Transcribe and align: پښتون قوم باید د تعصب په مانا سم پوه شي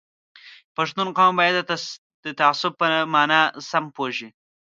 پښتون 0.75 1.07
قوم 1.17 1.33
باید 1.39 1.57
د 2.23 2.25
تعصب 2.39 2.71
په 2.81 2.85
مانا 3.13 3.41
سم 3.69 3.85
پوه 3.95 4.09
شي 4.17 4.29